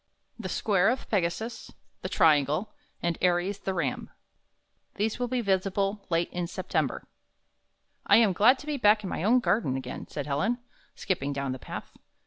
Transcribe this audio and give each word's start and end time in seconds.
THE 0.39 0.49
SQUARE 0.49 0.89
OF 0.89 1.07
PEGASUS, 1.11 1.73
THE 2.01 2.09
TRIANGLE, 2.09 2.73
AND 3.03 3.19
ARIES, 3.21 3.59
THE 3.59 3.73
RAM 3.75 4.09
These 4.95 5.19
will 5.19 5.27
he 5.27 5.41
visible 5.41 6.07
late 6.09 6.33
in 6.33 6.47
September 6.47 7.07
"1 8.07 8.17
am 8.17 8.33
glad 8.33 8.57
to 8.57 8.65
be 8.65 8.77
back 8.77 9.03
in 9.03 9.11
my 9.11 9.23
own 9.23 9.41
garden 9.41 9.77
again," 9.77 10.07
said 10.07 10.25
Helen, 10.25 10.57
skipping 10.95 11.33
down 11.33 11.51
the 11.51 11.59
path. 11.59 11.93